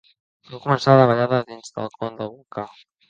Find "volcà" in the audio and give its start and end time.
2.37-2.65